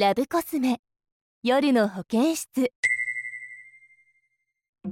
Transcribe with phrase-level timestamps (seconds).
[0.00, 0.80] ラブコスメ。
[1.42, 2.72] 夜の保健室。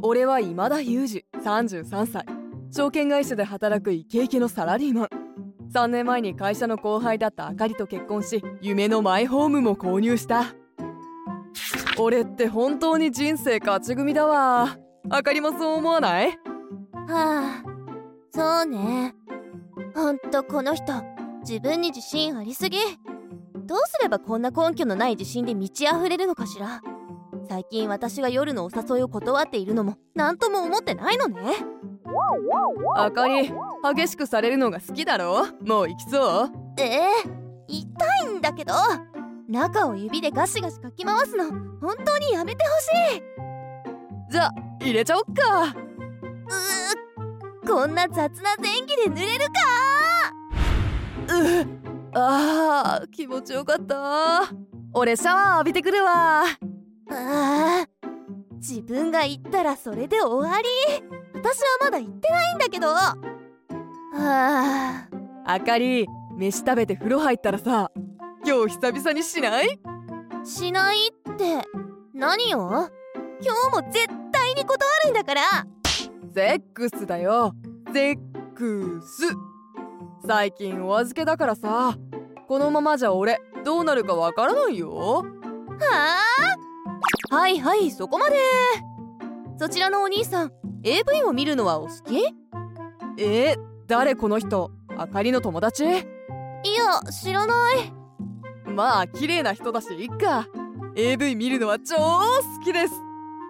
[0.03, 2.27] 俺は今田裕二33歳。
[2.70, 5.08] 証券会社で働くイケイケのサラリーマン。
[5.73, 10.45] 3年前に会社の後輩だったあかりと結婚し夢のマイホームも購入した。
[11.98, 14.77] 俺って本当に人生勝ち組だわ。
[15.09, 16.38] あかりもそう思わない？
[17.09, 17.62] はあ
[18.30, 19.14] そうね。
[19.95, 20.93] ほんとこの人
[21.40, 22.77] 自分に自信ありすぎ
[23.69, 26.81] どうすればこんな根拠のない自信で満ち溢れるのかしら？
[27.50, 31.36] 最近私が夜のお誘いを断っているのも何とも思ってないのね。
[32.97, 33.53] あかり
[33.95, 35.45] 激しくされるのが好きだろ？
[35.67, 36.51] もう行きそう？
[36.79, 37.11] ええ
[37.69, 37.87] 痛
[38.25, 38.73] いんだけど。
[39.51, 41.45] 中を指でガシガシかき回すの
[41.81, 42.71] 本当にやめてほ
[43.12, 43.23] しい。
[44.33, 44.51] じゃ
[44.81, 45.65] 入れちゃおっか。
[45.65, 49.53] うーこんな雑な前儀で濡れるか
[51.75, 51.78] う
[52.15, 54.51] あー気持ちよかった。
[54.95, 56.45] 俺シャワー浴びてくるわ。
[57.11, 57.87] あ
[58.57, 60.67] 自分が行ったらそれで終わり。
[61.34, 62.89] 私はまだ行ってないんだけど。
[62.89, 63.17] は
[64.17, 65.09] あ
[65.45, 67.91] あかり飯食べて風呂入ったらさ
[68.45, 69.79] 今日久々にしない？
[70.45, 71.62] しないって。
[72.14, 72.89] 何を？
[73.41, 75.42] 今日も絶対に断るんだから。
[76.34, 77.53] セックスだよ。
[77.92, 78.19] セッ
[78.55, 79.29] クス
[80.29, 81.97] 最近お預けだからさ。
[82.48, 84.91] このままじゃ俺どうなるかわからないよ。
[84.91, 85.25] は
[87.31, 87.35] あ？
[87.35, 88.37] はいはいそこまで。
[89.57, 90.53] そちらのお兄さん
[90.85, 92.27] AV を見るのはお好き？
[93.19, 94.70] え誰この人？
[94.98, 95.85] あかりの友達？
[95.85, 96.03] いや
[97.11, 98.70] 知らない。
[98.70, 100.47] まあ綺麗な人だしいっか。
[100.95, 102.31] AV 見るのは超好
[102.63, 102.92] きです。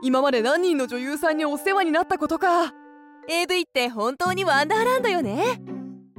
[0.05, 2.73] 今まで何人の女優さんにお世話になったことか。
[3.29, 5.61] AV って本当にワンダーランドよね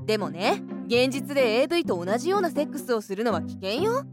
[0.10, 4.06] でもね現実で AV と同じようなセックスをするのは危険よ。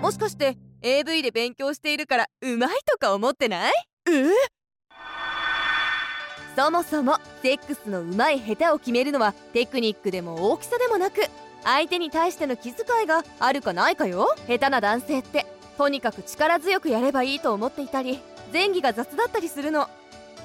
[0.00, 3.72] もしかして AV で勉強しているからうまいとか思ってない？
[4.06, 4.30] え
[6.54, 11.22] そもそもセックスのうまい下手を決めるのはテクニックでも大きさでもなく
[11.64, 14.36] 相手に対しての気遣いがあるかないかよ。
[14.46, 18.20] 下手な男性ってとにかく力強くやればいいと思っていたり
[18.52, 19.88] 前儀が雑だったりするの。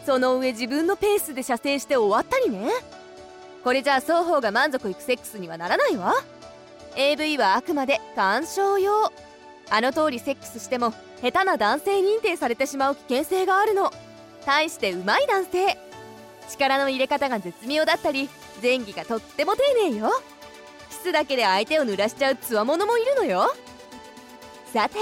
[0.08, 2.72] その上自分のペースで射精して終わったりね。
[3.64, 6.14] これじゃあ双方が満足いくセックスにはならないわ。
[6.96, 9.12] AV はあくまで鑑賞用。
[9.70, 13.92] あの通りセックスしても下手な男性認定されてしまう危険性があるの。
[14.46, 15.78] 対してうまい男性。
[16.50, 18.28] 力の入れ方が絶妙だったり
[18.62, 20.10] 前儀がとっても丁寧よ。
[20.90, 23.54] キスだけで相手を濡らしちゃうつわものもいるのよ。
[24.74, 24.98] さて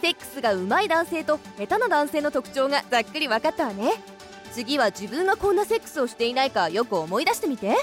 [0.00, 3.92] セックスがうまい男性と下手な男性の特徴がざっくり分かったわね。
[4.52, 7.74] 次は自分がこんなセックスをしていないかよく思い出してみて。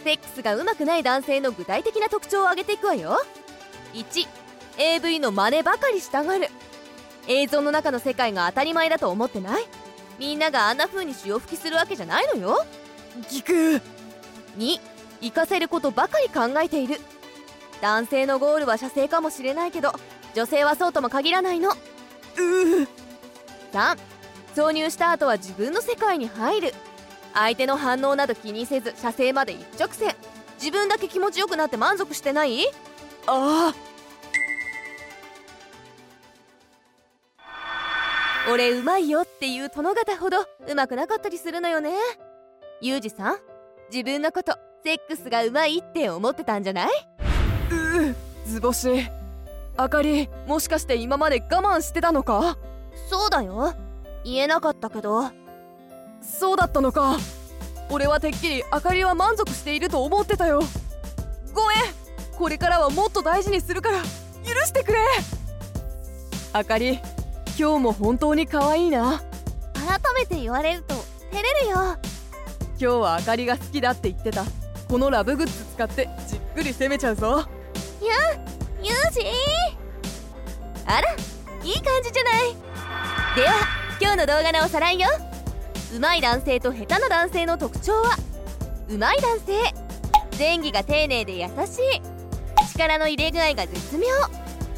[0.00, 3.16] セックスがうまくない男性の具体的な特徴を挙げていくわよ。
[3.94, 6.48] 1AV の真似ばかりしたがる。
[7.28, 9.66] 映像の中の世界が当たり前だと思ってない？
[10.18, 12.64] みんながあんな風に潮吹きするわけじゃないのよ。
[13.28, 13.82] 聞く
[14.58, 14.80] 2
[15.20, 16.98] 活かせることばかり考えている。
[17.80, 19.92] 男性のゴールは射精かもしれないけど
[20.34, 21.70] 女性はそうとも限らないの。
[21.70, 21.74] う
[23.72, 23.98] 3
[24.54, 26.74] 挿入した後は自分の世界に入る
[27.34, 30.14] 相手の反応など気にせず射精まで一直線。
[30.60, 32.66] 自分だけ気持ちよくなって満足してない？
[33.26, 33.74] ああ。
[38.52, 41.92] 俺うまいよっていう殿方ほどうまくなかったりするのよね。
[42.80, 43.36] ユージさん
[43.92, 46.88] 自分のことセックスがうまいって思ってたんじゃない？
[47.70, 48.16] うう
[48.46, 49.10] 図星。
[49.76, 52.58] あかりもしかして今まで我慢してたのか？
[53.08, 53.74] そうだよ。
[54.24, 55.30] 言えなかったけど
[56.22, 57.16] そうだったのか。
[57.90, 60.62] 俺はてっきりあかりは満足していると思ってたよ。
[61.52, 61.78] ごめん。
[62.38, 63.98] これからはもっと大事にするから。
[63.98, 64.98] 許してくれ。
[66.52, 67.00] あかり
[67.58, 69.22] 今日も本当に可愛いな。
[69.74, 71.76] 改めて言われると照れるよ。
[72.78, 74.44] 今日はあかりが好きだって言ってた。
[74.88, 77.44] このラブグッズ使ってじっくり攻めちゃうぞ。
[78.00, 78.14] や
[78.82, 79.26] ユージ
[80.86, 81.12] あら
[81.62, 82.56] いい感じじゃない。
[83.36, 83.52] では
[84.00, 85.08] 今日の動画のおさらいよ
[85.94, 88.16] うまい男性と下手な男性の特徴は？
[88.88, 89.52] うまい男性。
[90.38, 92.00] 前儀が丁寧で優しい。
[92.72, 94.06] 力の入れ具合が絶妙。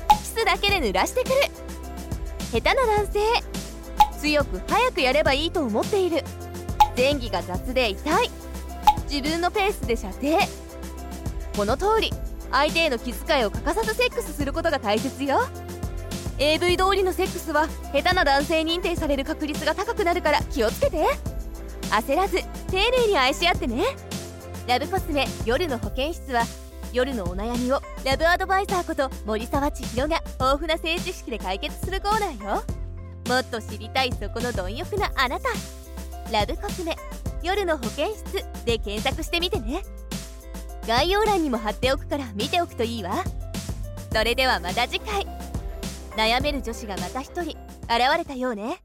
[0.09, 1.35] キスだけで濡らしてくる。
[2.51, 3.21] 下手な男性。
[4.19, 6.25] 強く早くやればいいと思っている。
[6.97, 8.31] 前儀が雑で痛い。
[9.11, 10.39] 自分のペースで射精
[11.55, 12.11] この通り。
[12.51, 15.41] 相手への気遣いを欠かさずセックスすることが大切よ。
[16.43, 21.07] AV 通りのセックスは下手な男性認定される確率が高くなるから気をつけて。
[21.91, 23.85] 焦らず丁寧に愛し合ってね。
[24.67, 26.43] ラブコスメ夜の保健室は
[26.93, 32.65] 夜のお悩みをラブアドバイザーこと森沢千尋が豊富な性知識で解決するコーナーよ。
[33.29, 35.49] もっと知りたいそこの貪欲なあなた。
[36.33, 36.97] ラブコスメ
[37.45, 39.85] 夜の保健室で検索してみてね。
[40.89, 43.23] 概要欄にも貼っておくから見ておくといいわ。
[44.13, 45.42] それではまた次回。
[46.17, 48.83] 悩める女子がまた一人現れたようね。